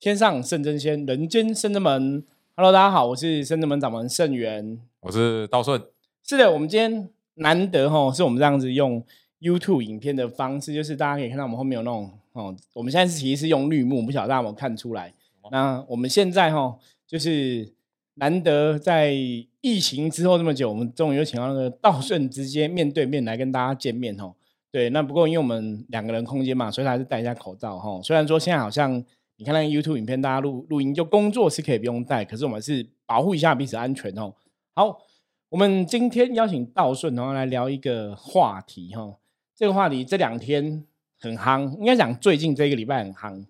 [0.00, 2.22] 天上圣真仙，人间圣真门。
[2.54, 5.82] Hello，大家好，我是圣真门掌门圣元，我是道顺。
[6.22, 9.04] 是的，我们今天难得哈，是我们这样子用
[9.40, 15.12] YouTube 影片的方式，就是大家可以看到我们后面有那种哦，我们现在是其实是用绿幕，不晓得大家有没有看出来。
[15.50, 17.72] 那我们现在哈，就是
[18.14, 19.12] 难得在
[19.60, 24.32] 疫情之后这么久，我们终于又请到那个道顺直接面对面来跟大家见面哦。
[24.70, 28.00] 对，那不过因为我们两个人空间嘛，所以还是戴一下口罩哈。
[28.00, 29.02] 虽然说现在好像
[29.38, 34.34] 你看那个 YouTube 影片，大家录录音就工作是可以不用戴，可是我们是保护一下彼此安全哦。
[34.74, 35.00] 好，
[35.48, 39.16] 我们今天邀请道顺然后来聊一个话题哈。
[39.54, 40.84] 这个话题这两天
[41.20, 43.46] 很夯，应该讲最近这个礼拜很夯。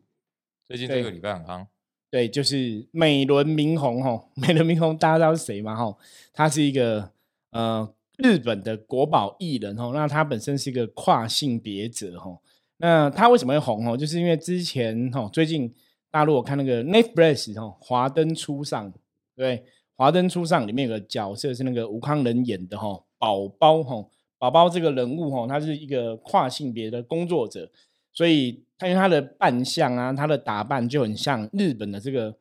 [0.66, 1.66] 最近这个礼拜很夯。
[2.10, 4.26] 对，就是美轮明宏哈。
[4.34, 5.74] 美轮明宏大家知道是谁吗？
[5.74, 5.96] 哈，
[6.32, 7.10] 他是一个
[7.50, 7.92] 呃。
[8.18, 12.36] 日本的国宝艺人哦，那他本身是一个跨性别者哈，
[12.78, 13.96] 那他为什么会红哦？
[13.96, 15.72] 就是因为之前哈，最近
[16.10, 18.90] 大陆我看那个 n e t f l i s 哦，《华灯初上》
[19.36, 19.58] 对，
[19.96, 24.04] 《华灯初上》里面有个角色是那个吴康仁演的哈，宝宝哈，
[24.38, 27.70] 宝宝这个人物哈，他是一个跨性别的工作者，
[28.12, 32.36] 所以他因为他的扮相啊，他的打扮就很像日本的这个。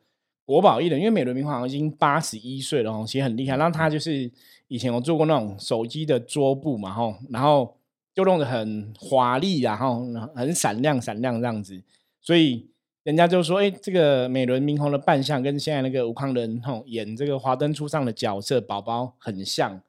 [0.48, 3.58] 国宝艺人，因为美轮明宏已经八十一岁了哦，其实很厉害。
[3.58, 4.32] 然后他就是
[4.68, 7.76] 以前有做过那种手机的桌布嘛，吼，然后
[8.18, 11.80] 就弄得很华丽，然后很闪亮闪亮这样子。
[12.20, 12.68] 所以
[13.04, 19.80] 人家就说，哎，这个美轮明宏的扮相跟现在那个吴康仁吼演这个华灯初上的角色宝宝很像。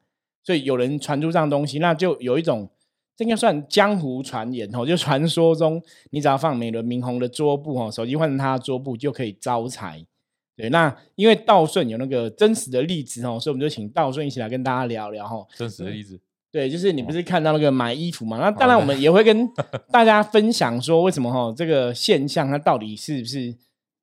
[0.44, 2.70] 所以有人传出这样东西，那就有一种
[3.16, 10.06] 这应该算江湖传言吼，就传说中你只要放美轮明宏的桌布吼，手机换成他的桌布就可以招财。
[10.54, 15.44] 对，那因为道顺有那个真实的例子哦，所以我们就请道顺一起来跟大家聊聊哈。
[15.56, 16.20] 真实的例子，
[16.52, 18.38] 对，就是你不是看到那个买衣服嘛？
[18.38, 19.48] 那当然我们也会跟
[19.92, 23.56] 大家分享说，为什么哈这个现象它到底是不是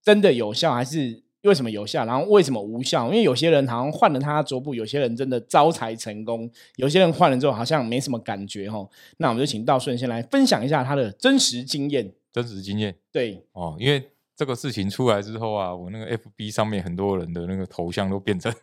[0.03, 3.05] 真的有效，还是为什么有效，然后为什么无效？
[3.07, 8.87] 因为有些人好像换了他的桌布，有些人真的招财成功，有些人换了之后好像没什么感觉哈。
[9.17, 12.13] 那我们就请道顺先来分享一下他的真实经验。
[12.31, 14.11] 真实经验，对哦，因为。
[14.37, 18.53] 这个事情出来之后啊，我那个 FB 上面很多人的那个头像都变成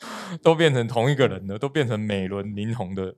[0.42, 3.16] 都变成同一个人了，都变成美轮明宏的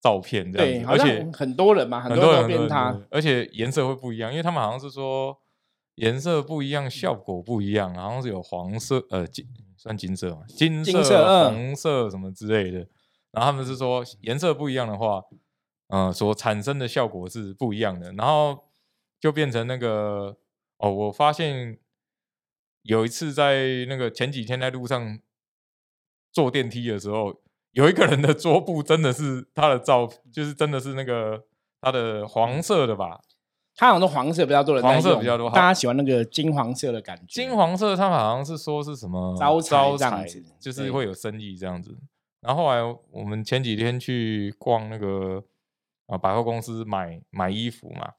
[0.00, 5.36] 照片这样子，而且很多人嘛，很多人变他，而且颜色会不一样，因为他们好像是说
[5.96, 9.46] 颜色不一样，效果不一样，好像是有黄色呃金
[9.76, 12.78] 算金色嘛，金色、红色什么之类的，
[13.32, 15.22] 然后他们是说颜色不一样的话，
[15.88, 18.64] 呃，所产生的效果是不一样的，然后
[19.20, 20.36] 就变成那个。
[20.82, 21.78] 哦，我发现
[22.84, 25.18] 有一次在那个前几天在路上
[26.32, 27.34] 坐电梯的时候，
[27.72, 31.44] 有一个人的桌布真的是他的照，就是真的是那个
[31.80, 33.20] 他的黄色的吧？
[33.76, 37.42] 他好像黄色比较多人，黄色比较多，大家喜欢那个金黄色的感觉。
[37.42, 40.26] 金黄色，他们好像是说是什么招招财，
[40.58, 41.96] 就是会有生意这样子。
[42.40, 45.44] 然后后来我们前几天去逛那个
[46.06, 48.12] 啊百货公司买买衣服嘛。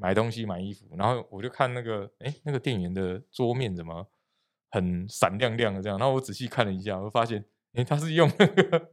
[0.00, 4.06] 买东西买衣服，然后我就看那个，哎，那个店员的桌面怎么
[4.70, 5.98] 很闪亮亮的这样？
[5.98, 8.88] 然后我仔细看了一下，我发现，哎，他是用那个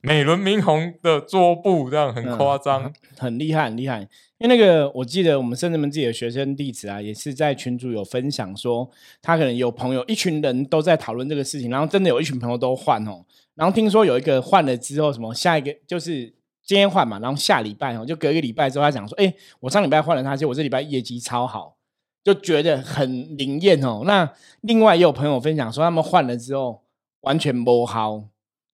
[0.00, 4.00] 美轮明宏的桌布，这样很夸张，很厉害，很厉害。
[4.38, 8.90] 因为那个，我记得我们甚至们自己的学生弟子啊，也是在群组有分享说，
[9.22, 16.34] 他可能有朋友，一群人都在讨论这个事情，然后真的有一群朋友都换哦，然后听说有一个换了之后，什么下一个就是。
[16.68, 21.76] 今天换嘛，然后下礼拜哦，就隔一个礼拜之后，他讲说：“哎，我上礼拜换了他，结果我这礼拜业绩超好，
[22.24, 24.28] 就觉得很灵验哦。”那
[24.62, 26.82] 另外也有朋友分享说，他们换了之后
[27.26, 28.24] 完全摸好，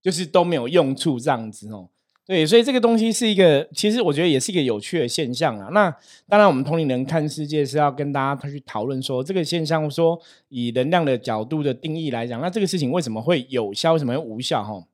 [0.01, 1.89] 就是都没有用处这样子哦。
[2.25, 5.69] 对，所以这个东西是一个，其实我觉得也是一个有趣的现象啊。
[5.73, 5.91] 那
[6.29, 10.19] 当然，我们同龄人看世界是要跟大家去讨论说，这个现象说
[10.49, 14.63] 以能量的角度的定义来讲，那这个事情为什么会有效，为什么会无效？
[14.63, 14.87] 哈，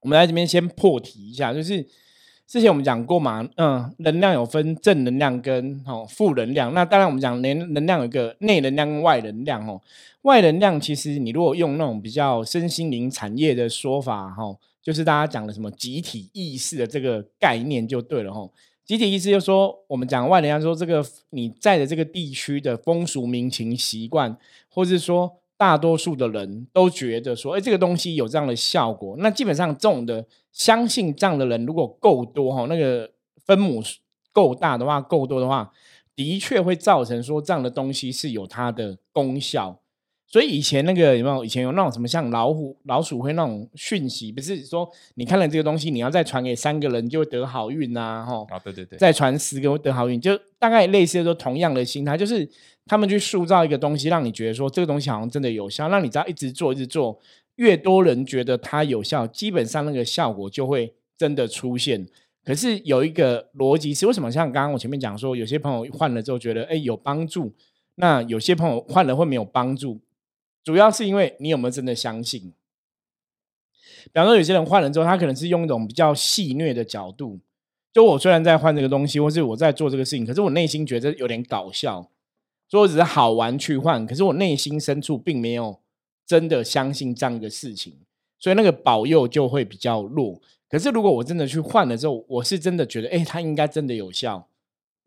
[0.00, 1.86] 我们来这边先破题一下，就是。
[2.46, 6.72] 之前我们讲过嘛，嗯，能量有分正能量跟哦负能量。
[6.72, 9.80] 那当然我们讲能能量有一个内能量跟外能量哦。
[10.22, 18.48] 外能量其实你如果用那种比较身心灵产业的说法哈，就是大家讲的什么集体意识的这个概念就对了哈。
[18.84, 24.36] 集体意识就说我们讲外能量说这个你在的这个地区的风俗民情习惯，
[24.68, 25.38] 或是说。
[25.56, 29.16] 大多数的人都觉得说，哎，这个东西有这样的效果。
[29.18, 33.10] 那基本上这种的相信这样的人如果够多哈，那个
[33.44, 33.82] 分母
[34.32, 35.72] 够大的话，够多的话，
[36.14, 39.80] 的确会造成说这样的东西是有它的功效。
[40.28, 41.44] 所以以前那个有没有？
[41.44, 48.44] 以前有那种什么像老虎、老鼠会那种讯息，不是说你看了这个东西，你要再传给三个人就会得好运呐，哈。
[48.48, 48.98] 啊，对对对。
[48.98, 52.46] 再传十个会得好运，就大概类似的说同样的心态，就是
[52.86, 57.20] 他们去塑造一个东西，让你觉得说这个东西好像真的有效，让你只要一直做一直做，
[57.56, 62.06] 越多人觉得它有效，基本上那个效果就会真的出现。
[62.44, 67.52] 可是有一个逻辑是，为什么像刚刚我前面讲说，有些朋友换了之后觉得哎有帮助，
[67.96, 70.00] 那有些朋友换了会没有帮助？
[70.62, 72.52] 主要是因为你有没有真的相信？
[74.04, 77.40] 比方说，有些人换了之后，他可能是用一种比较戏谑的角度。
[77.92, 82.08] 就我虽然在换这个东西，或是我在做这个事情，可是我内心觉得有点搞笑，
[82.68, 84.06] 所以我只是好玩去换。
[84.06, 85.78] 可是我内心深处并没有
[86.26, 87.94] 真的相信这样一个事情，
[88.38, 90.40] 所以那个保佑就会比较弱。
[90.68, 94.48] 可是如果我真的去换了之后，我是真的觉得，哎，它应该真的有效。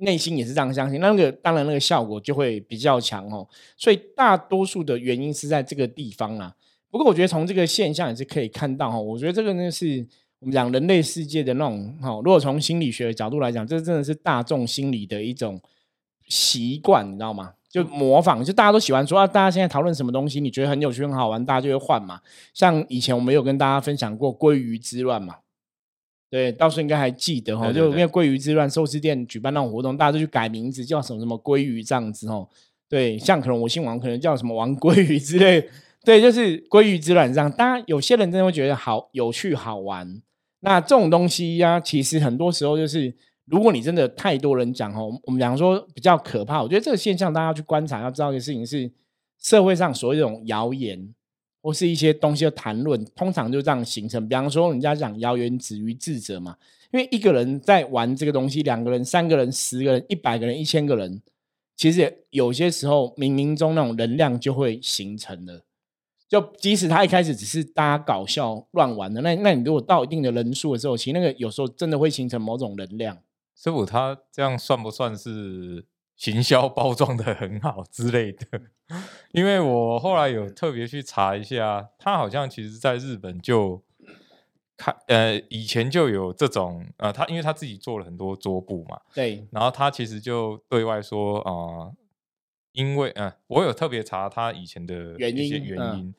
[0.01, 3.45] 内心也是这样相信，那个当然那个效果就会比较强哦。
[3.75, 6.55] 所以大多数的原因是在这个地方啦。
[6.89, 10.07] 不过我觉得从这个现象也是可以看到哈，我觉得这个呢是
[10.39, 12.12] 我们讲人类世界的那种哈。
[12.23, 15.59] 如果从心理学的角度来讲，这真的是大众心理的一种
[16.29, 17.55] 习惯，你知道吗？
[17.69, 22.21] 就模仿，就大家都喜欢说啊，大家现在讨论什么东西，你觉得很有趣很好玩，大家就会换嘛。
[22.53, 25.35] 像以前我们有跟大家分享过鲑鱼之乱嘛。
[26.31, 32.47] 对，到时候应该还记得哈，就因为鲑鱼之乱寿司店举办那种活动，大家都去改名字，叫什么什么鲑鱼这样子哦。
[32.87, 35.69] 对，像可能我姓王，可能叫什么王鲑鱼之类。
[36.03, 37.51] 对，就是鲑鱼之乱这样。
[37.51, 40.21] 当然，有些人真的会觉得好有趣好玩。
[40.61, 43.13] 那这种东西呀，其实很多时候就是，
[43.50, 46.62] 如果你真的太多人讲哦，我们讲说比较可怕。
[46.62, 48.92] 我觉得这个现象大家要去观察，要知道一个事情是
[49.40, 51.13] 社会上所谓这种谣言。
[51.62, 54.25] 或是一些东西的谈论，通常就这样形成。
[54.30, 56.56] 比方说，人家讲谣言止于智者嘛，
[56.94, 61.22] 因为一个人在玩这个东西，两个人、三个人、十个人、一百个人、一千个人，
[61.75, 65.66] 其实有些时候冥冥中那种能量就会形成了。
[66.30, 73.18] 就即使他一开始只是大家搞笑乱玩的，那那你如果到一定的人数的时候，其实那个有时候真的会形成某种能量。
[73.61, 75.85] 师傅，他这样算不算是？
[76.19, 78.45] 行销包装的很好之类的，
[79.31, 83.81] 因为我后来有特别去查一下，他好像其实在日本就
[84.75, 91.94] 看呃以前就有这种呃他因为他自己做了很多桌布嘛，对，然后他其实就对外说啊，
[92.73, 96.13] 因为嗯我有特别查他以前的一些原因，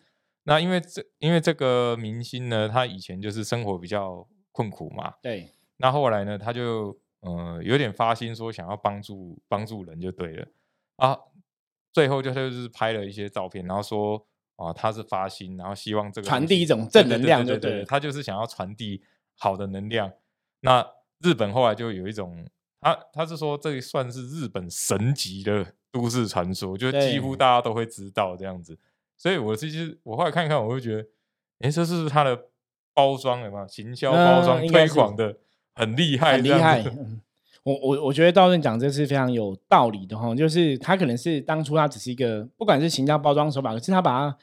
[0.45, 6.99] 那因为这因为这个明星呢，他以前就是生活比较困苦嘛，对，那后来呢他就。
[7.21, 10.47] 呃，有点发心说想要帮助帮助人就对了
[10.97, 11.19] 啊，
[11.93, 14.27] 最后就就是拍了一些照片，然后说
[14.57, 19.03] 啊他是发心，然后希望这个传递一种正能量，对对，他就是想要传递
[19.37, 20.11] 好的能量。
[20.61, 20.87] 那
[21.23, 22.47] 日本后来就有一种，
[22.81, 28.79] 他他是说这算是日本神级的都市传说，就几乎大家都会知道这样子。
[29.19, 31.09] 所以我其实我后来看一看，我会觉得，
[31.59, 32.47] 哎，这是不是他的
[32.95, 35.37] 包装有没有行销包装推广的？
[35.75, 36.85] 很厉害，很厉害。
[37.63, 44.37] 我我我觉得道顺讲这是非常有道理的哈，就是他可能是当初他只是一个，不管是行销包装手法，可是他把它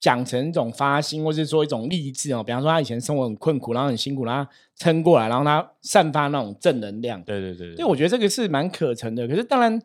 [0.00, 2.42] 讲成一种发心，或是说一种励志哦。
[2.42, 7.22] 比方说他以前生活很困苦，然后很辛苦，然后撑过来，然后他散发那种正能量。
[7.24, 9.28] 对对对，所以我觉得这个是蛮可成的。
[9.28, 9.78] 可是当然，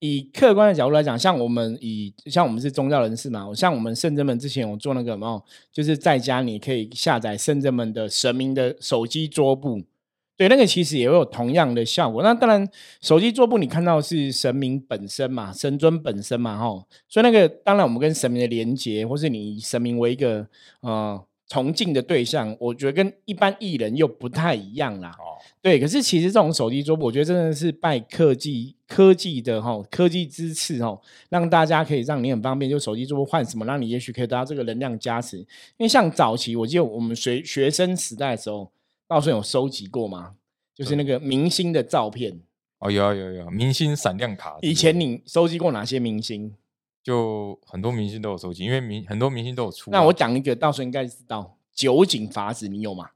[0.00, 5.40] 以客观的角度来讲，像我们以像我们是宗教人士嘛，像我们圣人们之前有做那个哦，
[5.72, 9.84] 就是在家你可以下载圣人们的神明的手机桌布。
[10.36, 12.20] 对，那个其实也会有同样的效果。
[12.20, 12.68] 那当然，
[13.00, 16.84] 手机桌布你看到是神明本身嘛，神尊本身嘛，哈。
[17.08, 20.44] 所以那个当然，我们跟神明的连接，或是你神明为一个
[20.80, 25.10] 呃崇敬的对象，我觉得跟一般艺人又不太一样啦。
[25.10, 25.78] 哦，对。
[25.78, 35.38] 可是其实这种手机桌布，我觉得真的是拜科技科技的哈，科技之赐哦，让大家可以让你很方便，就手机桌布换什么，让你也许可以得到这个能量加持。
[35.38, 35.46] 因
[35.78, 38.73] 为像早期，我记得我们学学生时代的时候。
[39.06, 40.36] 到时候有收集过吗？
[40.74, 42.40] 就是那个明星的照片
[42.78, 44.58] 哦，有有有明星闪亮卡。
[44.60, 46.54] 以前你收集过哪些明星？
[47.02, 49.90] 就很多明星都有收集，因为明很多明星都有出。
[49.90, 53.10] 那我讲一个，到时候应该知道酒井法子，你有吗？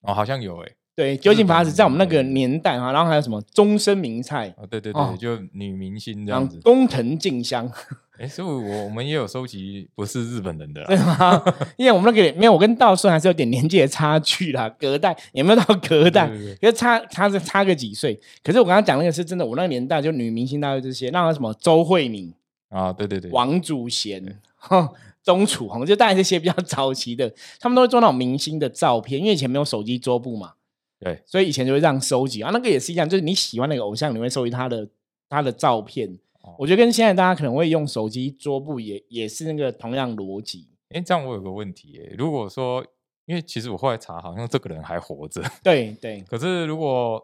[0.00, 0.76] 哦，好像有诶。
[0.96, 4.54] 对，酒井法子在我们那个年代啊，然后还有什么终身名菜？
[4.56, 6.60] 啊，对对对，就女明星这样子。
[6.60, 7.70] 工藤静香。
[8.16, 11.42] 哎，所以我我们也有收集，不是日本人的，对吗？
[11.76, 16.28] 因为我们那个没有，我跟道顺还是有点年纪的差距啦，隔代也没有到隔代？
[16.60, 18.16] 可是差差是差个几岁。
[18.44, 22.32] 可是我刚刚讲那个是真的，我那个年代就女明星大概这些，那什么周慧敏
[22.68, 24.38] 啊，对对对，王祖贤、
[25.24, 30.52] 钟楚红，就大概这些比较早期的，他们都会做那种明星的照片，因为以前没有手机桌布嘛，
[31.04, 32.50] 对，所以以前就会这样收集啊。
[32.52, 34.88] 那个也是一样，就是你喜欢那个偶像，你会收集他的
[35.28, 36.18] 他的照片。
[36.58, 40.68] 我觉得跟现在大家可能会用手机桌布也也是那个同样逻辑。
[40.90, 42.84] 哎，这样我有个问题，哎，如果说，
[43.26, 45.42] 因为其实我后来查，好像这个人还活着。
[45.62, 46.22] 对对。
[46.28, 47.22] 可是如果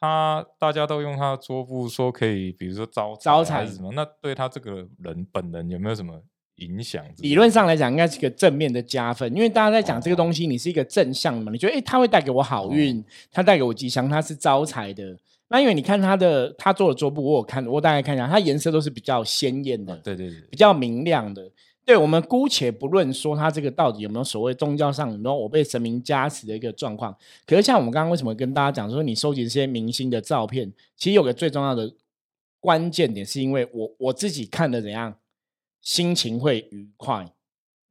[0.00, 6.22] 他大家都用他的桌布说可以，比如说招招财是什么，那对他这个人本人有没有什么？
[6.58, 11.50] 影响理论上来讲，应该是一个正面的加分，因为大家在讲这个东西，你是一个正向嘛？
[11.50, 15.16] 你觉得哎，它会带给我好运，它带给我吉祥，它是招财的。
[15.50, 21.50] 那因为你看他的他做的桌布，我有看，我大概看一下，它颜色都是比较鲜艳的，对对对，比较明亮的。
[21.86, 27.16] 对我们姑且不论说它这个到底有没有所谓宗教上，然后我被神明加持的一个状况。
[27.46, 31.90] 可是像我们刚刚为什么跟大家讲说，你收集这些明星的照片，其实有个最重要的
[32.60, 35.14] 关键点，是因为我我自己看的怎样。
[35.88, 37.24] 心情会愉快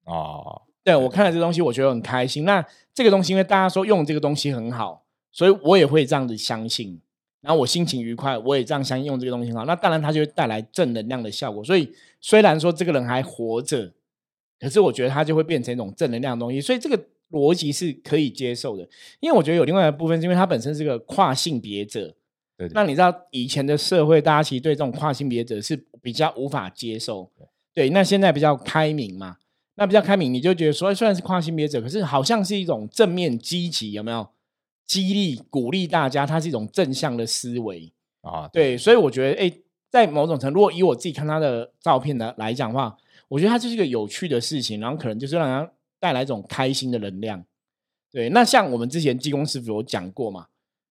[0.06, 2.46] 哦，对我看了这东西，我觉得很开心。
[2.46, 2.64] 那
[2.94, 7.02] 这个东西，因为大家说用这个东西很好，所以我也会这样子相信。
[7.42, 9.66] 然后我心情愉快，我也这样相信用这个东西很好。
[9.66, 11.64] 那当然，它就会带来正能量的效果。
[11.64, 13.92] 所以虽然说这个人还活着，
[14.60, 16.62] 可是我觉得他就会变成一种正能量的东西。
[16.62, 18.88] 所以这个逻辑是可以接受的。
[19.20, 22.16] 因为我觉得有另外一部分，是因为他本身是个跨性别者。
[22.56, 27.32] 对，那你知道以前的社会，大家其实对这种跨性别者是比较无法接受。
[27.78, 29.38] 对，那现在比较开明嘛，
[29.76, 34.28] 那比较开明，你就觉得说，虽然是跨性别者，可是好像是一种正面积极，有没有
[34.88, 36.26] 激励鼓励大家？
[36.26, 38.48] 它是一种正向的思维啊。
[38.48, 39.54] 对，所以我觉得，哎，
[39.92, 45.70] 在某种程度，如果以我自己看他的照片的来讲的话，我觉得它就是一个有趣的事情，然后可能就是让人
[46.00, 47.46] 带来一种开心的能量。
[48.12, 50.48] 对，那像我们之前济公师傅有讲过嘛，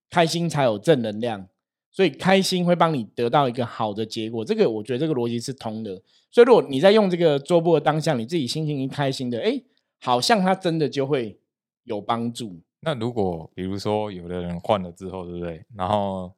[0.09, 1.49] 开心才有正能量。
[1.97, 5.99] 所以开心会帮你得到一个好的结果，这个我觉得这个逻辑是通的。
[6.31, 9.59] 所以如果你在用这个桌布的当下，你自己心情一开心的，哎，
[10.03, 11.39] 好像它真的就会
[11.85, 12.61] 有帮助。
[12.81, 15.65] 那如果比如说有的人换了之后，对不对？
[15.75, 16.31] 然后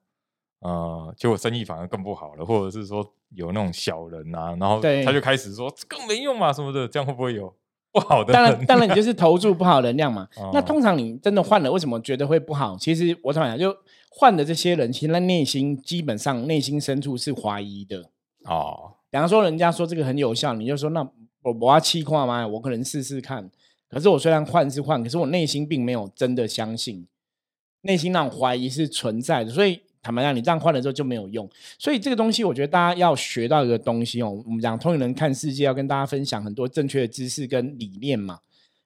[0.61, 7.53] 呃，结果生意反而更不好了，或者是说有那种小人啊，然后他就开始说更没用嘛什么的，这样会不会有
[7.91, 8.33] 不好的？
[8.33, 10.29] 当然，当然你就是投注不好能量嘛。
[10.55, 12.77] 那通常你真的换了，为什么觉得会不好？
[12.79, 13.77] 其实我怎么讲就。
[14.11, 18.11] 换的这些人，其实他内心基本上内心深处是怀疑的
[18.45, 18.95] 哦。
[19.11, 21.01] 比方说，人家说这个很有效，你就说那
[21.43, 22.47] 我我要气化吗？
[22.47, 23.51] 我可能试试看。
[23.89, 27.07] 可是我虽然换是换，可是我内心并没有真的相信，
[27.83, 29.51] 内心那种怀疑是存在的。
[29.51, 31.49] 所以坦白讲，你这样换了之后就没有用。
[31.79, 34.43] 所以这个东西，我觉得大家要学到一个东西哦。
[34.45, 38.41] 我们讲通灵人看世界，要跟大家分享很多正确的知识跟理念嘛。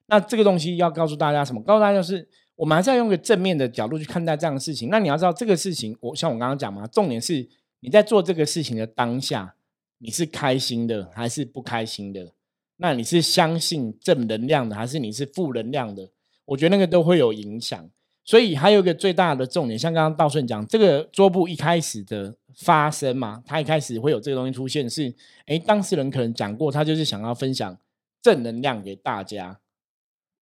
[0.05, 1.61] 那这个东西要告诉大家什么？
[1.63, 2.27] 告诉大家就是。
[2.55, 4.89] 我们还是要用个正面的角度去看待这样的事情。
[4.89, 7.47] 那你要知道，这个事情，我像我刚刚讲嘛，重点是
[7.79, 9.55] 你在做这个事情的当下，
[9.97, 12.33] 你是开心的还是不开心的？
[12.77, 16.09] 那你是相信正能量的还是你是负能量的？
[16.45, 17.89] 我觉得那个都会有影响。
[18.25, 25.13] 所以还有一个最大的重点，像刚刚道顺讲，这个桌布一开始的发生嘛，他一开始会有这个东西出现，是
[25.45, 27.77] 哎，当事人可能讲过，他就是想要分享
[28.21, 29.59] 正能量给大家。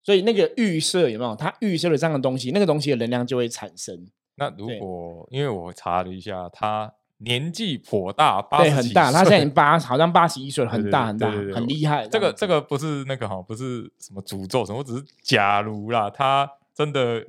[0.03, 1.35] 所以那个预设有没有？
[1.35, 4.07] 他预设了这样的东西，那个东西的能量就会产生。
[4.35, 12.07] 那如果因为我查了一下，他年纪颇大，对，很大，他现在已经八，好像八十一岁了，很大很大，很厉害。
[12.07, 17.23] 这个这个不是那个哈，不是什么诅咒什么，我只是假如啦，他真的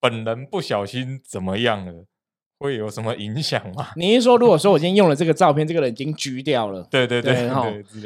[0.00, 2.06] 本人不小心怎么样了，
[2.58, 3.90] 会有什么影响吗？
[3.94, 6.82] 你是说，如果说我今天用了这个照片，这个人已经狙掉了？
[6.90, 7.48] 对对对，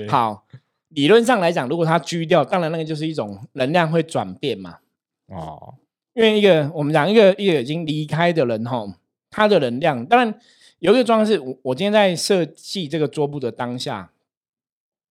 [0.09, 0.45] 好。
[0.95, 4.79] 理论上来讲，如果它狙掉，当然那个就是一种能量会转变嘛。
[5.27, 5.75] 哦，
[6.15, 8.87] 因为一个我们讲一个一个已经离开的人哈，
[9.31, 10.35] 他的能量，当然
[10.79, 14.13] 有一个状况是，我我今天在设计这个桌布的当下，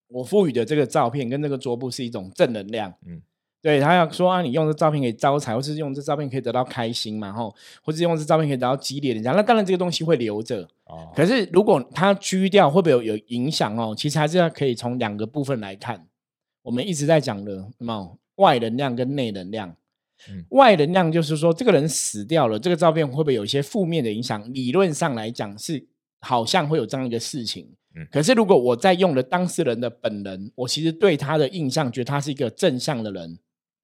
[0.08, 2.94] 我赋予的这个照片跟这个桌布是一种正能量。
[3.06, 3.22] 嗯。
[3.60, 10.68] 对他要说啊，你用这照片可以招财，或是用这照片可以得到开心嘛，吼，或是用这照片可以得到激励人家，那当然这个东西会留着。
[10.92, 11.12] 哦。
[11.16, 13.94] 可是如果它居掉，会不会有有影响哦？
[13.96, 16.06] 其实还是要可以从两个部分来看。
[16.62, 19.74] 我们一直在讲的，什么外能量跟内能量。
[20.28, 20.44] 嗯。
[20.50, 24.52] 外能量就是说，这个人死掉了，这个照片会不会有一些负面的影响？
[24.52, 25.86] 理论上来讲是
[26.20, 27.68] 好像会有这样一个事情。
[27.96, 28.06] 嗯。
[28.12, 33.38] 可是如果我在用了当事人的本人，我其实对他的印象觉得他是一个正向的人。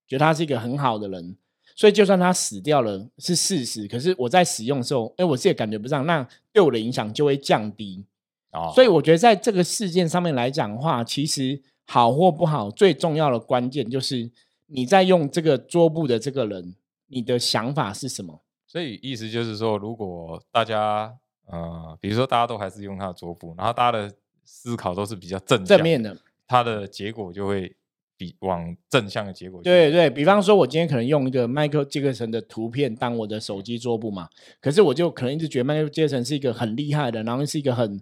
[0.07, 1.37] 觉得他是一个很好的人，
[1.79, 8.05] 所以就算他死掉了是事实，可是我在使用的时候，哎，我自己感觉不上，那对我的影响就会降低。
[8.51, 14.29] 哦，所以我觉得在这个事件上面来讲的话，其实好或不好，最重要的关键就是
[14.67, 16.75] 你在用这个桌布的这个人，
[17.07, 18.41] 你的想法是什么？
[18.67, 21.15] 所以意思就是说，如果大家
[21.47, 24.13] 呃，比如说大家都还是用他的桌布，然后大家的
[24.45, 26.17] 思考都是比较正正面的，
[26.49, 27.73] 他的结果就会。
[28.19, 29.63] 比往正向的结果。
[29.63, 34.29] 对对，比方说，我今天可能用一个迈克杰克森的图片当我的手机桌布嘛，
[34.61, 37.99] 可是我就可能一直觉得迈克杰克森是一个很厉害的，然后是一个很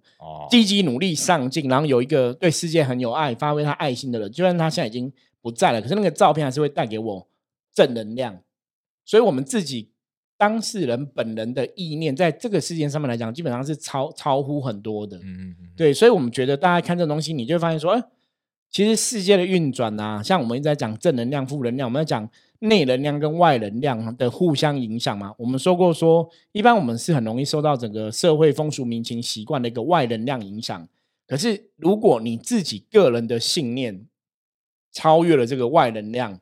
[0.50, 4.32] 积极努力上进，然后有一个对世界很有爱、发挥他爱心的人。
[4.32, 7.28] 就算他现在已经不在了，可是那个照片还是会带给我
[7.74, 8.40] 正能量。
[9.04, 9.90] 所以，我们自己
[10.38, 15.18] 当事人本人的意念，在这个事件上面来讲，基本上是超超乎很多的。
[15.18, 15.70] 嗯嗯嗯。
[15.76, 18.02] 对，所以我们觉得大家看这东西，你就会发现说，哎。
[18.70, 25.32] 其实世界的运转啊，像我们一直在讲正能量、负能量，我们在讲内能量跟外能量的互相影响嘛。
[25.38, 30.86] 我们说过说，一般我们是很容易受到整个社会风俗民情习惯的一个外能量影响。
[31.26, 34.06] 可是如果你自己个人的信念
[34.92, 36.38] 超越了这个外能量，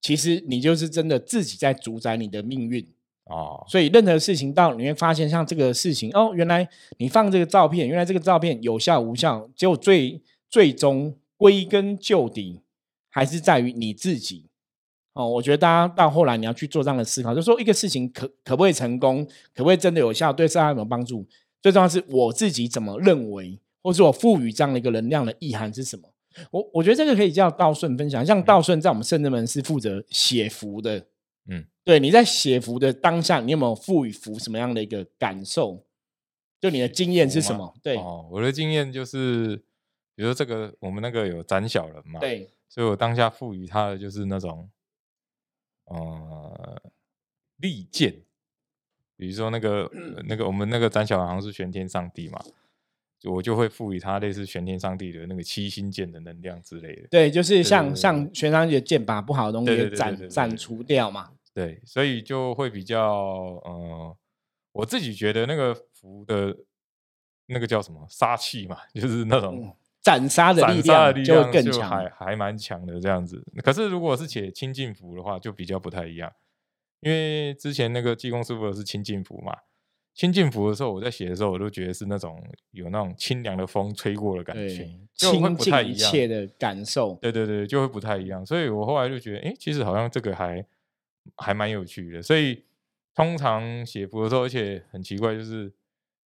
[0.00, 2.86] 其实你就是真的自己在主宰你的命运
[3.24, 3.62] 哦。
[3.68, 11.14] 所以任何事情到你会发现，像这个事情哦，原来你放这个照片，原来这个照片有效无效，结果最最终。
[11.36, 12.62] 归根究底，
[13.10, 14.46] 还是在于你自己
[15.12, 15.28] 哦。
[15.28, 19.24] 我觉得大家到后来你要去做这样的思考，就说一个事情可可不可以成功，
[19.54, 21.26] 可不可以真的有效，对社会有没有帮助？
[21.62, 26.08] 最重要是我自己怎么认为，或是我赋予这样的一个能量的意涵是什么？
[26.50, 28.24] 我我觉得这个可以叫道顺分享。
[28.24, 31.06] 像道顺在我们圣人门是负责写符的，
[31.48, 35.84] 嗯，对，你在写符的当下，你有没有赋予符什么样的一个感受？
[36.60, 37.74] 就你的经验是什么？
[37.82, 39.62] 对，哦，我的经验就是。
[40.16, 44.70] 比如说这个，我们那个有斩小人嘛，对，所以我当下赋予他的就是那种，
[45.84, 46.82] 呃，
[47.58, 48.22] 利剑。
[49.18, 49.90] 比如说那个
[50.26, 52.42] 那个我们那个斩小人好像是玄天上帝嘛，
[53.18, 57.08] 就我就会赋予他类似玄天上帝的那个七星剑的能量之类的。
[57.08, 61.32] 对，就是像像玄上帝的剑，把不好的东西斩斩除掉嘛。
[61.52, 63.14] 对，所以就会比较
[63.64, 64.16] 呃，
[64.72, 66.56] 我自己觉得那个符的，
[67.46, 69.76] 那个叫什么杀气嘛，就是那种。
[70.06, 73.44] 斩杀的力量就更强，还还蛮强的这样子。
[73.64, 76.32] 可是如果是写清净符的话，就比较不太一样。
[77.00, 79.52] 因为之前那个济公师傅是清净符嘛，
[80.14, 84.68] 清净符的时候，我在写的时候，我都觉得是那种有那种清凉的风吹过的感觉，
[85.14, 87.18] 清净一切的感受。
[87.20, 88.46] 对对对，就会不太一样。
[88.46, 90.64] 所以我后来就觉得，哎，其实好像这个还
[91.34, 92.22] 还蛮有趣的。
[92.22, 92.62] 所以
[93.12, 95.72] 通常写符的时候，而且很奇怪，就是。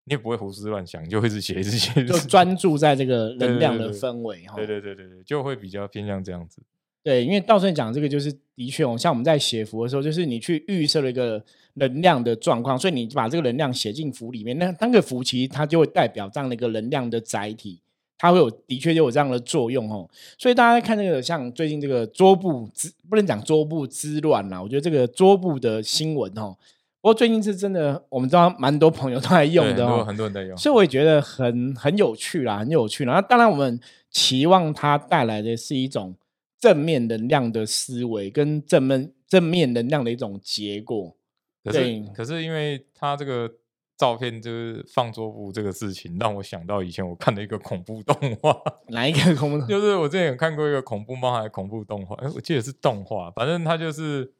[0.04, 4.56] 你也不会胡思乱想，就会是写一直写，就专注在这个 能量的氛围哈。
[4.56, 6.62] 对对对对对，就会比较偏向这样子。
[7.02, 11.42] 对，因为道顺讲这个就是的确哦，像我们在写符的时候，就是你去预设了一个
[11.74, 17.80] 能量的状况，所以你把这个能量写进符里面，那那个符其实它就会代表这样的一个能量的载体，
[18.18, 20.08] 它会有的确就有这样的作用哦。
[20.36, 26.56] 所以大家看这个，像最近这个桌布之不能讲桌布之乱啦，我觉得这个桌布的新闻哦。
[27.02, 33.14] 不过最近是真的，我们知道蛮多朋友都在用的哦，很多人在用，所以我也觉得很很有趣啦，很有趣啦。
[33.14, 36.14] 那当然，我们期望它带来的是一种
[36.58, 41.16] 正面能量的思维，跟正面正面能量的一种结果。
[41.64, 43.50] 可是，可是因为它这个
[43.96, 48.54] 照片就是放桌布这个事情，让我想到以前我看的一个恐怖动画。
[48.88, 49.64] 哪一个恐怖？
[49.66, 52.14] 就是我之前有看过一个恐怖猫还是恐怖动画？
[52.16, 54.34] 哎，我记得是动画，反正它就是。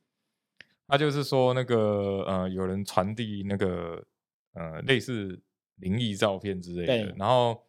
[0.90, 4.04] 他就是说，那个呃，有人传递那个
[4.54, 5.40] 呃，类似
[5.76, 7.14] 灵异照片之类的。
[7.16, 7.62] 然后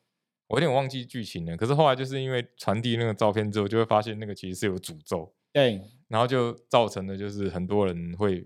[0.48, 1.56] 我有点忘记剧情了。
[1.56, 5.32] 可是后来就是因为传递那个照片之后，就会发现那个其实是有诅咒。
[5.54, 5.80] 对。
[6.08, 8.46] 然后就造成的就是很多人会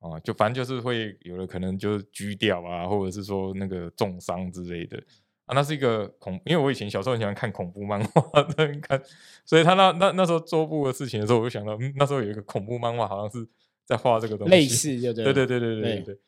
[0.00, 4.98] 啊，就反正就是会有的可能就是狙掉啊，或者是说那个重伤之类的
[5.46, 5.54] 啊。
[5.54, 8.42] 那是一个恐，因为我以前小时候很喜欢看恐怖漫画，
[8.82, 9.00] 看，
[9.46, 13.48] 所以他那那那时候桌布的事情的时候，我就想到，嗯，那时候有一个恐怖漫画，好像是。
[13.90, 16.18] 在画这个东西，类似就对对对对对对。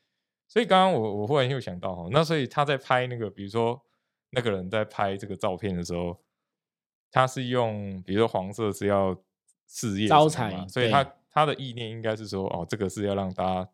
[0.48, 3.80] 所以刚刚我我忽然又想到哈，那所以他在拍那个，比如说
[4.30, 6.18] 那个人在拍这个照片的时候，
[7.10, 9.16] 他是用比如说黄色是要
[9.68, 13.70] 事业招财，所以他他的意念应该是说哦，这个是要让大家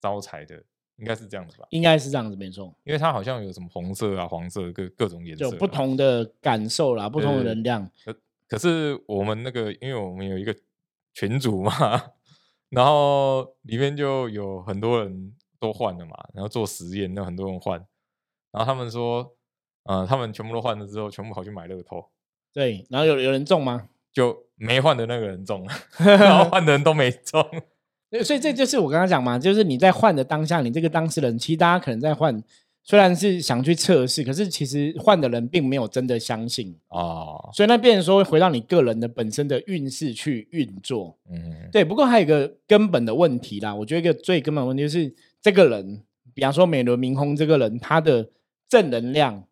[0.00, 0.62] 招财的，
[0.96, 1.66] 应该是这样子吧？
[1.70, 7.90] 应该是这样子没错，因为他好像有什么红色啊、黄色各各种颜色，有不同的感受啦，不同的能量。
[8.04, 10.56] 可可是我们那个，因为我们有一个
[11.12, 11.72] 群主嘛。
[12.70, 17.78] 然后里面就有很多人都换了嘛，然后做实验，那很多人换，
[18.52, 19.34] 然后他们说，
[19.84, 22.04] 呃，他们全部都换了之后，全部跑去买乐透。
[22.52, 23.88] 对，然后有有人中吗？
[24.12, 25.72] 就没换的那个人中了，
[26.16, 27.42] 然后换的人都没中。
[28.24, 32.42] 所以这就是我刚刚讲嘛，就是你在换的当下，你这个当事人，其实大家可能在换。
[32.88, 41.84] 虽然是想去测试，可是其实换的人并没有真的相信哦，所以那变成说回到你个人的本身的运势去运作，嗯，对。
[41.84, 48.26] 不过还有一个根本的问题啦，我觉得一个最根本问题就是这个人，比方说美轮明宏这个人，他的
[48.70, 49.44] 正能量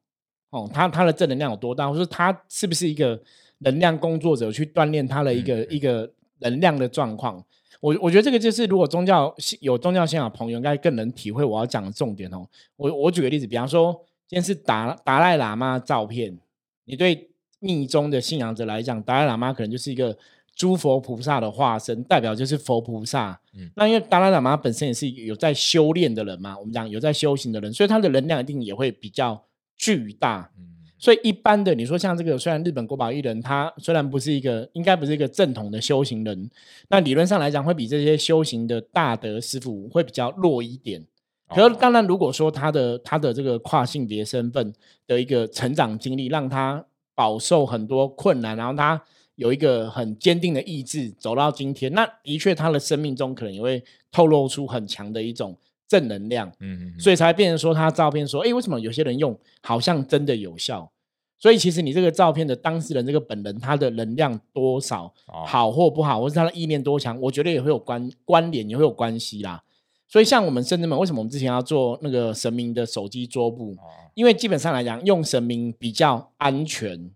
[0.48, 3.20] 哦，他他的正能量有多大，或者说他是不是一个
[3.58, 7.44] 能量工作者去锻炼他的一个一个能量的状况。
[7.80, 12.46] 我我觉得这个就是，如果宗教有宗教信仰朋友，应该更能体会我要讲的重点哦。
[12.76, 13.92] 我我举个例子，比方说，
[14.26, 16.38] 今天是达达赖喇嘛照片，
[16.84, 20.16] 你对密宗的信仰者来讲，达赖喇嘛可能就是一个
[20.54, 23.38] 诸佛菩萨的化身，代表就是佛菩萨。
[23.54, 29.44] 嗯，那因为达赖喇嘛本身也是有在修炼的人嘛，我们讲有在修行的人，所以他的能量一定也会比较
[29.76, 30.50] 巨大。
[30.58, 30.75] 嗯。
[30.98, 36.50] 所以一般的，你说像这个，虽然日本国宝艺人他虽然不是一个，应该不是一个正统的修行人，
[36.88, 41.04] 那理论上来讲，会比这些修行的大德师傅会比较弱一点。
[41.48, 44.72] 可是当然，如果说他的他的这个跨性别身份
[45.06, 49.00] 的一个成长经历，让他饱受很多困难，然后他
[49.36, 55.56] 有一个很坚定的意志走到今天，那的确他的生命中可能也会透露出很强的一种。
[55.88, 60.90] 正能量，嗯嗯，所以才变成说他照片说，哎，为什么有些人用好像真的有效？
[61.38, 65.12] 所以其实你这个照片的当事人这个本人他的能量多少
[65.46, 69.62] 好或不好，或是他的意念多强，我觉得也会有关关联，也会有关系啦。
[70.08, 73.76] 所以像我们甚至们，为什么我们之前要做那个神明的手机桌布？
[74.14, 77.10] 因为基本上来讲，用神明比较安全。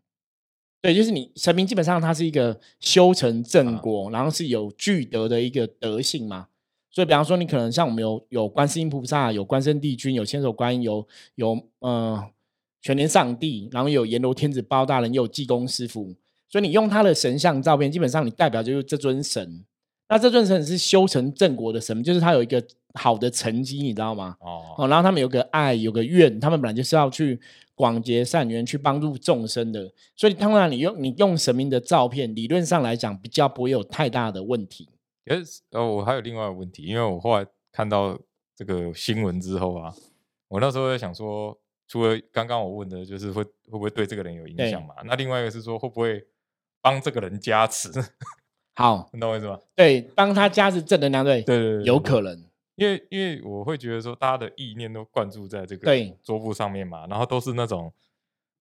[0.82, 6.48] 对，就是你神明基本上它是一个修成正果，然后是有具德的一个德性嘛。
[6.90, 12.22] 所以，比方说，你可能像我们有有观世音菩萨，有关圣帝君，有千手观音，有有呃
[12.82, 16.14] 全年上帝，然后有阎罗天子包大人，也有济公师傅。
[16.48, 19.64] 所以你用他的神像照片，基本上你代表就是这尊神。
[20.08, 22.60] 那这尊神是修成正果的神，就是他有一个
[22.94, 24.36] 好的成绩，你知道吗？
[24.40, 27.38] 哦哦，然后他们有个爱，有个愿，他们本来就是要去
[27.76, 29.88] 广结善缘，去帮助众生的。
[30.16, 34.88] 所以，当然你用你用神明的照片，理论上来讲，比较不会有太大的问题。
[35.26, 35.36] 呃，
[35.72, 38.18] 哦，我还有另外一个问题，因为我后来看到
[38.56, 39.94] 这个新闻之后啊，
[40.48, 41.56] 我那时候在想说，
[41.86, 44.94] 除了刚刚我问的，就是会会不会对这个人有影响嘛？
[45.04, 46.24] 那另外一个是说，会不会
[46.80, 47.90] 帮这个人加持？
[48.74, 49.60] 好，你懂我意思吗？
[49.76, 52.44] 对，帮他加持正能量，对，对对，有可能，
[52.76, 57.92] 因为因为我会觉得说，大家的意念都灌注在这个桌布上面嘛，然后都是那种。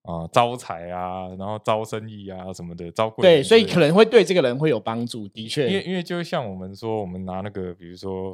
[0.04, 8.34] 啊，招财啊，然后招生意啊，什么的，招贵对，所以可能会对这个人会有帮助，的确，因为因为就像我们说，我们拿那个，比如说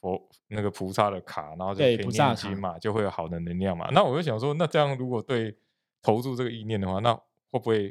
[0.00, 3.88] 佛那个菩萨的卡，然后就可以念经嘛，就会有好的能量嘛。
[3.92, 5.56] 那我就想说，那这样如果对
[6.02, 7.88] 投注这个意念的话，那会不会，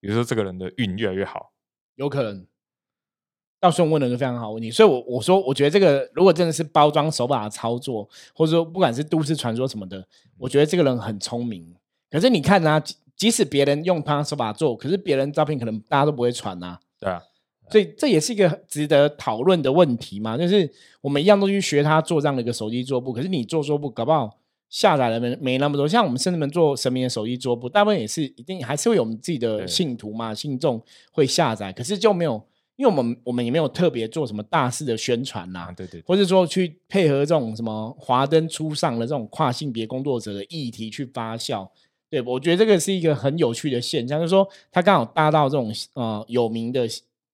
[0.00, 1.52] 比如说这个人的运越来越好？
[1.96, 2.46] 有可能。
[3.60, 10.06] 到时候问了一个非常好问题，所以，我我说，我觉得这个如果真的是包装手把的操作，或者说不管是都市传说什么的，
[10.36, 11.74] 我觉得这个人很聪明。
[12.14, 12.80] 可是你看呢，
[13.16, 16.78] 即使别人用他手把做，可是别人照片可能大家都不会传呐。
[17.00, 17.20] 对啊，
[17.68, 20.38] 所以这也是一个值得讨论的问题嘛。
[20.38, 24.38] 就是我们一样都去学他做这样的一个手机桌布，可是你做桌布搞不好
[24.70, 25.88] 下载的没没那么多。
[25.88, 32.40] 像我们甚至们做神明的手机桌布，大部分也是一定还是会有我们自己的信徒嘛、信众会下载，可是就没有，
[32.76, 35.74] 因为我们我们也没有特别做什么大肆的宣传呐。
[35.76, 41.68] 对对，或者说去配合这种什么华灯初上的这种跨性别工作者的议题去发酵。
[42.10, 46.86] 对，我觉得这个是一个很有趣的现象，就是说他刚好搭到这种呃有名的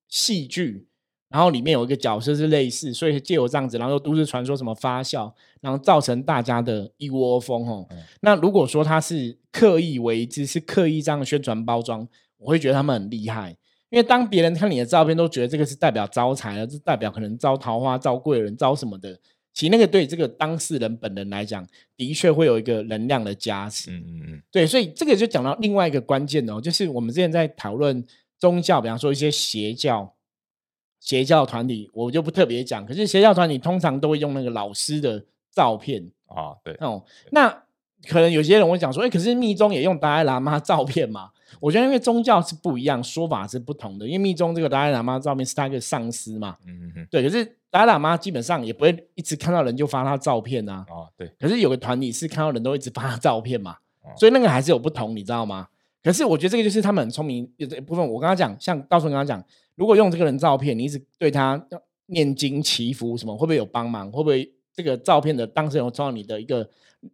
[0.08, 0.86] 戏剧，
[1.28, 5.30] 然后里面有一个角色是类似，所以借由这样子，然后都市传说什么发酵，
[5.60, 7.86] 然后造成大家的一窝蜂哦。
[8.22, 13.56] 那如果说他是刻意为之，是刻意这样宣传包装，我会觉得他们很厉害，
[13.90, 19.18] 因为当别人看你的照片都觉得这个是代表招财了，是代表可能招桃花、招贵人、招什么的。
[19.52, 23.90] 其实那个对这个当事人本人来讲，的确会有一个能量的加持。
[23.90, 28.04] 嗯嗯嗯，对，所以这个就讲到另外一个关键哦，就是我们之前在讨论
[28.38, 30.14] 宗教，比方说一些邪教、
[31.00, 32.86] 邪教团体，我就不特别讲。
[32.86, 37.04] 可是邪教团体通常都会用那个老师的照片啊，对哦。
[37.32, 37.64] 那
[38.08, 41.30] 可能有些人会讲说，哎，可是密宗也用达赖喇嘛照片嘛？
[41.58, 44.06] 我觉得因为宗教是不一样，说法是不同的。
[44.06, 47.22] 因为密宗这个达赖喇嘛照片是他一个上司嘛，嗯嗯嗯，对。
[47.22, 51.30] 可是达赖喇嘛基本上也不会一直看到人就发他照片啊，哦对。
[51.40, 53.76] 可是有个团体是看到人都一直发他照片嘛，
[54.16, 55.66] 所以那个还是有不同，你知道吗？
[56.02, 58.02] 可是我觉得这个就是他们很聪明有一部分。
[58.08, 61.62] 我刚刚讲，像道顺刚刚讲，如果用这个人照片，你一直对他
[62.06, 64.10] 念经祈福什么，会不会有帮忙？
[64.10, 66.66] 会不会这个照片的当事人受到你的一个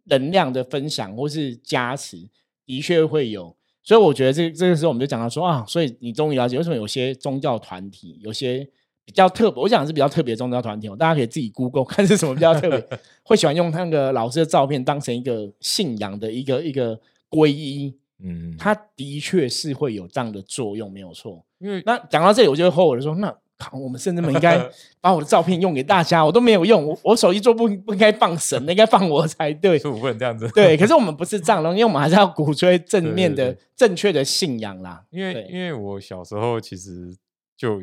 [0.05, 2.29] 能量的分享或是加持？
[2.65, 3.56] 的确会有。
[3.87, 8.67] 所以我觉得这这个时候我们就讲到说啊，所以你终于了解为什么有些宗教团体有些
[9.05, 12.85] 比较特别，我讲的是比较特别宗教团体哦，大家可以自己 Google 看是什么比较特别，
[13.23, 21.41] 会喜欢用那个老师的照片当成一个信仰的一个一个皈依，嗯，它的确是会有这样的作用，没有错。
[21.59, 24.57] 因为那讲到这里，我就会后悔说，那靠，我们甚至们应该
[25.01, 30.47] 把我的照片用给大家，我都没有用，我我手机做不不应该放神，应该放我才对，是不能这样子。
[30.53, 35.05] 对，可是我们不是这样的，因为我们还是要鼓吹正面的、正确的信仰啦。
[35.09, 37.15] 因为因为我小时候其实
[37.55, 37.81] 就，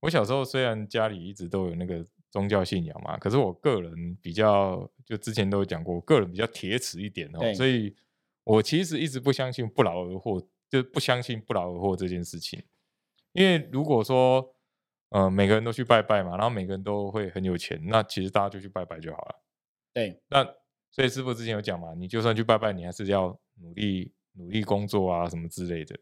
[0.00, 7.94] 我小时候虽然家里一直都有那个宗教信仰嘛，可是我个人比较，就之前都有讲过，我个人比较铁齿一点哦，所以
[8.42, 12.60] 我其实一直不相信不劳而获，就不相信不劳而获这件事情。
[13.32, 14.52] 因为如果说
[15.10, 19.42] 呃，每个人都去拜拜嘛，然后每个人都会很有钱，那其实大家就去拜拜就好了。
[19.92, 20.44] 对，那
[20.92, 25.98] 所以师傅之前有讲嘛，你就算去拜拜，你还是要努力努力工作啊，什么之类的。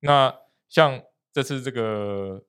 [0.00, 0.34] 那
[0.68, 1.00] 像
[1.32, 2.44] 这次这个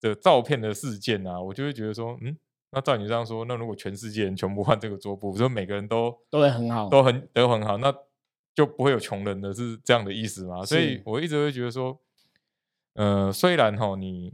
[0.00, 2.38] 的照片的事件啊，我就会觉得说，嗯，
[2.70, 7.92] 那照你这样说，那如果全世界人全部换这个桌布，说每个人都都会很好，都很都很好，那
[8.54, 10.64] 就不会有穷人的是这样的意思嘛？
[10.64, 12.00] 所以我一直会觉得说，
[12.94, 14.32] 呃，虽然哈你。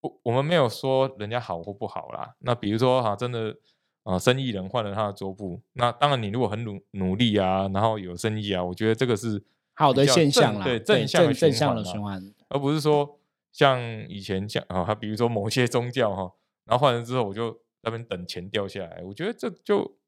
[0.00, 2.34] 不，我们没有说人家好或不好啦。
[2.38, 3.54] 那比如说哈，真的
[4.02, 13.18] 啊，生意人换了他的桌布，那当然你如果很努努力啊，然后有生意啊，我觉得这个是好的现象啦，对正向正向的循环，而不是说
[13.52, 16.32] 像以前像啊，比如说某些宗教哈，
[16.64, 19.98] 然后换了之后我就那边等钱掉下来，我觉得这就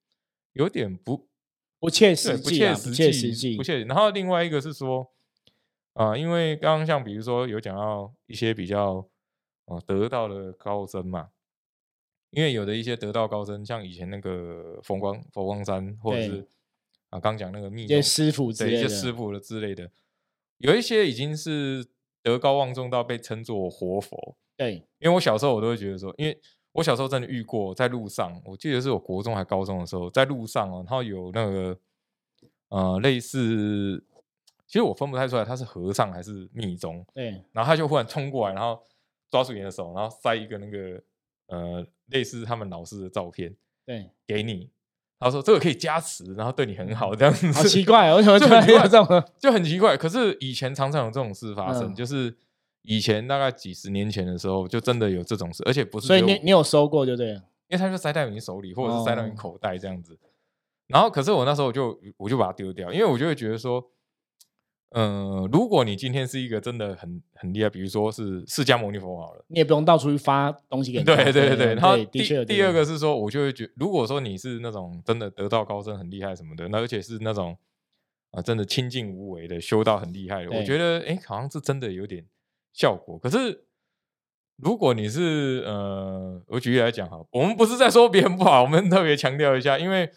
[0.55, 1.29] 有点不
[1.79, 2.75] 不切实际，不切
[3.13, 3.85] 实际，不切。
[3.85, 5.11] 然后另外一个是说
[5.93, 9.07] 啊，因为刚刚像比如说有讲到一些比较。
[9.73, 11.31] 哦，得道的高僧嘛，
[12.31, 16.49] 因为有的一些得道高僧，像以前那个佛光佛光山，或者是
[17.11, 19.91] 啊，刚讲那个密宗师傅，对一些师傅的之类的，
[20.59, 21.87] 有一些已经是
[22.23, 24.37] 德高望重到被称作活佛。
[24.57, 26.41] 对，因为我小时候我都会觉得说，因为
[26.73, 31.79] 我小时候真的遇过，在路上，我记得是我国中还高中的时候，在路上哦，然后有那个
[32.69, 34.03] 呃类似，
[34.67, 37.05] 其实我分不太出来他是和尚还是密宗。
[37.13, 38.83] 对，然后他就忽然冲过来，然后。
[39.33, 41.03] 抓住你的手，然后塞一个那个
[41.47, 44.69] 呃类似他们老师的照片，对，给你。
[45.19, 47.51] 他说这个可以加持，然后对你很好，这样子。
[47.53, 49.25] 好奇怪，为什么 就很奇怪这种？
[49.39, 49.97] 就很奇怪。
[49.97, 52.37] 可是以前常常有这种事发生，就是
[52.83, 56.07] 以前大概几十年前的时候，就真的有这种事，而且不是。
[56.09, 60.19] 所以你你有收过就对了，因为他就塞在你手里，或者是塞到你口袋这样子。
[60.89, 63.83] 然后，可是我那时候就我就把它丢掉，因为我就会觉得说。
[64.95, 71.03] 嗯，如果你今天是一个真的很很厉害，比如说是释迦牟尼佛好了，你也不用到处去发东西给。
[71.03, 77.57] 对对对对，然后第第二个是说，我就会觉，如果说你是那种真的得道高僧很厉害什么的，那而且是那种
[78.33, 82.27] 啊真的清净无为的修道很厉害的，我觉得哎，好像是真的有点
[82.75, 83.19] 效果。
[83.19, 83.65] 可是
[84.59, 90.11] 如果你是呃，我举例来讲哈，我们不是在说别人不好，我们特别强调一下，因为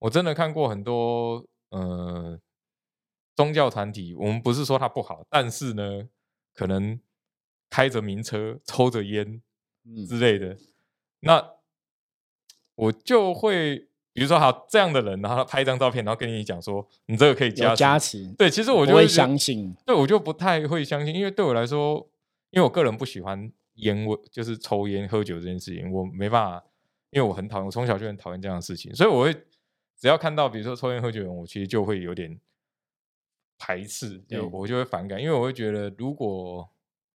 [0.00, 2.36] 我真的看过很多呃。
[3.36, 6.08] 宗教团体，我们不是说它不好，但是呢，
[6.54, 6.98] 可能
[7.68, 9.42] 开着名车、抽着烟
[10.08, 10.56] 之类的，
[11.20, 11.52] 那
[12.74, 18.26] 我就会，比如说，好这样的人，然后他拍一张照片，然后跟你讲说，你这个可以加加持。
[18.38, 22.08] 对，其实我就会相信，对我就不太会相信，因为对我来说，
[22.50, 26.64] 因为我个人不喜欢烟味，就是抽烟喝酒这件事情，我没办法，
[27.10, 29.34] 因为我很讨厌，我从小就很讨厌这样的事情，所以我会
[29.98, 32.40] 只要看到，比如说抽烟喝酒的人，我其实就会有点。
[33.58, 36.68] 排斥，就我就会反感，因为我会觉得，如果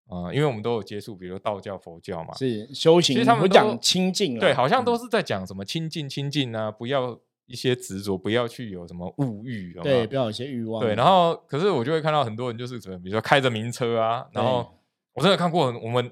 [0.06, 10.94] 啊，因为我们都有接触，比如道教、佛教嘛，是修行，其实他们讲清净，对，好像都是在讲什么清净、清净啊，不要一些执着，不要去有什么物欲，对，不要有一些欲望，对。
[10.94, 14.74] 然后，可是我就会看到很多人就是什么，比如说开着名车啊，然后
[15.14, 16.10] 我真的看过，我们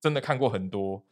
[0.00, 1.02] 真的看过很多。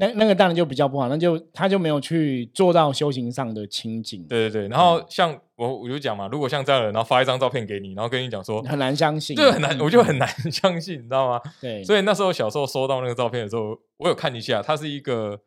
[0.00, 4.26] 那那个当然就比较不好，那就他就没有去做到修行上的清净。
[4.26, 11.40] 对对对，然后像我我就讲嘛，如果像这样的人，然后发一张照片给你，然后跟你讲说很难相信，就很难，我就很难相信，你知道吗？
[11.60, 11.84] 对。
[11.84, 15.40] 所以那时候小时候收到那个照片的时候，我有看一下，它是一个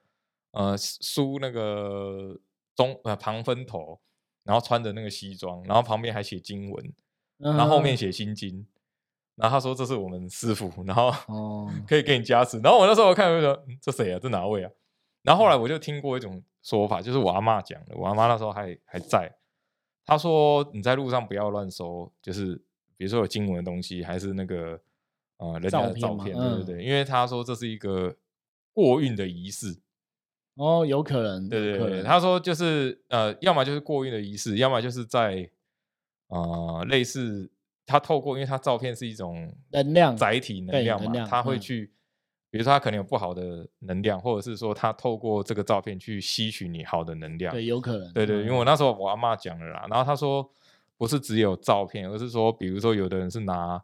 [0.51, 2.37] 呃梳那个
[2.75, 3.99] 中呃旁分头，
[4.43, 6.93] 然后穿着那个西装，然后旁边还写经文，
[7.39, 8.65] 然后后面写心经。
[9.37, 11.11] 然后他说：“这是我们师傅，然后
[11.87, 14.17] 可以给你加持。”然后我那时候我看就说：“这谁啊？
[14.19, 14.71] 这哪位啊？”
[15.21, 17.95] 然后后来我就听过一种说法，就是我阿妈讲的。
[17.95, 19.31] 我阿妈那时候还还在，
[20.03, 22.55] 她说：“你在路上不要乱收，就是
[22.97, 24.81] 比如说有经文的东西，还是那个
[25.37, 28.15] 呃人家的照片，对对对，因为他说这是一个
[28.73, 29.77] 过运的仪式。”
[30.55, 35.47] 哦，有可能，对对对，他说就是呃，要么就是过运的仪式，要么就是在
[36.29, 37.51] 呃类似。
[37.87, 41.89] 他透过，因为他照片是一种能量载体能量嘛，他会去，
[42.51, 50.47] 比如说他可能有不好的能量，或者是说他透过这个照片去吸取你好的能量，对，有可能，对对，因为我那时候我阿妈讲了啦，然后他说
[50.97, 53.81] 不是只有照片，而是说，比如说有的人是拿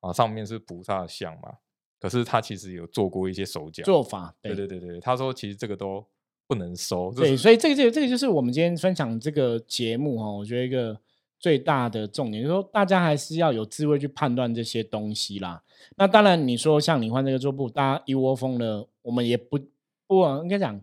[0.00, 1.52] 啊上面是菩萨像嘛，
[2.00, 4.34] 可是他其实有做过一些手脚做法。
[4.40, 6.04] 对对对对，他说其实这个都
[6.46, 7.12] 不能收。
[7.12, 10.98] 对，所以这个这个这个就是我们今天分享这个节目哈，我觉得一个
[11.42, 15.62] 最大的重点就是说，大家还是要有智慧去判断这些东西啦。
[15.96, 19.58] 那当然，你说像你换这个桌布，大家一窝蜂的，我们也不
[20.06, 20.80] 不应该讲。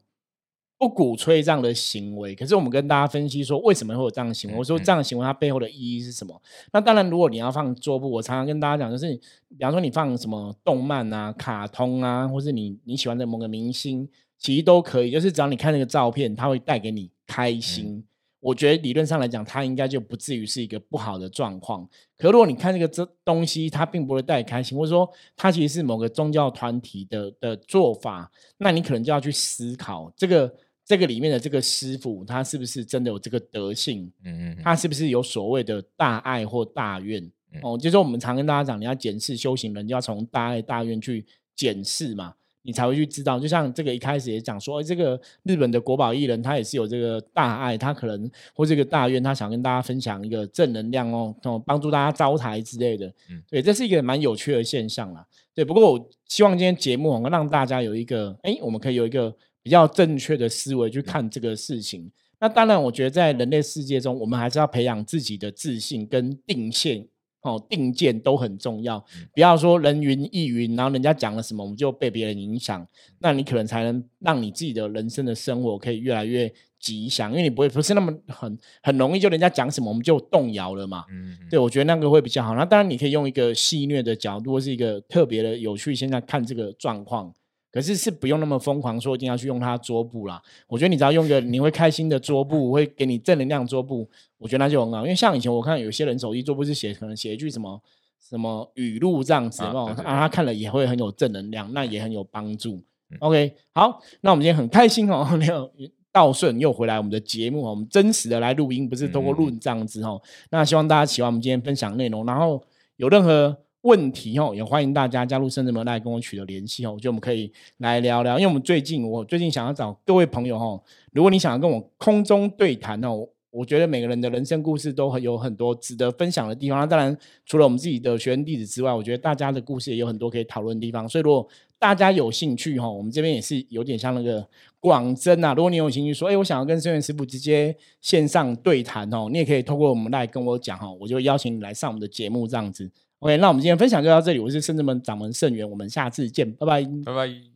[0.81, 4.57] 不鼓吹这样的行为，可是我们跟大家分析说为什么会有这样的行为。
[4.57, 6.41] 我说这样的行为它背后的意义是什么？
[6.71, 9.13] 那当然，如果你要放桌布，我常常跟大家讲，就是
[9.49, 15.11] 比方说你放什么动漫啊、卡通啊，或是你你喜欢的某个明星，其实都可以。
[15.11, 18.05] 就是只要你看那个照片，它会带给你开心。
[18.39, 21.87] 我觉得理论上来讲，它应该就不至于是一个不好的状况。
[22.17, 30.53] 可如果你看这个这东西，它并不会带开心，或者说它其实是某个宗教团体的的做法，那你可能就要去思考这个。
[30.85, 34.11] 这个里面的这个师傅，他是不是真的有这个德性？
[34.23, 37.23] 嗯嗯，他是不是有所谓的大爱或大愿？
[37.61, 41.23] 哦，就是我们常跟大家讲，你要检视修行人，就要从大爱大愿去
[41.55, 43.39] 检视嘛，你才会去知道。
[43.39, 53.07] 就像这个一开始也讲说，这个日本的国宝艺人，他也是有这个大爱，他可能或这个大愿，他想跟大家分享一个正能量哦，哦，帮助大家招财之类的。
[53.29, 55.25] 嗯，对，这是一个蛮有趣的现象啦。
[55.53, 59.35] 对，不过我希望今天节目能让大家有一个，哎，我们可以有一个。
[59.61, 62.09] 比较正确的思维去看这个事情。
[62.39, 67.05] 那当然，我觉得在人类世界中，我们还是要培养自己的自信跟定线
[67.41, 69.03] 哦，定见都很重要。
[69.33, 72.85] 不要说人云亦云，然后人家讲了什么，我们就被别人影响。
[73.19, 81.05] 那你可能才能让你自己的人生的生活可以越来越吉祥，因为你不会不是那么很很容易就人家讲什么我们就动摇了嘛。
[81.09, 82.55] 嗯，对，我觉得那个会比较好。
[82.55, 87.33] 那当然，你可以用一个戏谑的角度，或是一个特别的有趣，现在看这个状况。
[87.71, 90.41] 可是是不用那么疯狂，说一定要去用它桌布啦。
[90.67, 95.01] 我觉得你只要用个你会开心的桌布，会给你正能量桌布，我觉得那就很好。
[95.01, 97.79] 因为像以前我看有些人手机桌布是写可能写一句什么
[98.19, 102.81] 什么语录这样子哦，啊，他看了也会很有正能量，那也很有帮助。
[103.19, 105.71] OK，好，那我们今天很开心哦，没 有
[106.11, 110.19] 道顺又回来我们的节目，我们真实的来录音，不是通过录这样子哦。
[110.49, 112.63] 那希望大家喜欢我们今天分享内容，然后
[112.95, 113.55] 有任何。
[113.81, 116.91] 问题哦，也欢迎大家加入深圳门来跟我取得联系哦。
[116.93, 120.81] 我觉得我们可以来聊聊，因为我们最近我最近想要找各位朋友哦，
[121.13, 126.79] 如果你想要跟我空中对谈哦，我觉得每个人的人生故事都很有很多值得分享的地方。
[126.79, 131.07] 那当然，除了我们自己的学生弟子之外，我觉得大家的故事也有很多可以讨论的地方。
[131.07, 131.47] 所以如果
[131.79, 134.45] 大家有兴趣哈，我们这边也是有点像那个
[134.81, 135.53] 广征啊。
[135.53, 142.91] 如果你有兴趣说，哎，我想要跟圣元师傅直接线上对谈哦，你也可以透过我们来跟我讲哈，我就邀请你来上我们的节目这样子。
[143.19, 144.39] OK，那我们今天分享就到这里。
[144.39, 147.48] 我是圣智门掌门圣元，我们下次见，拜拜，拜拜。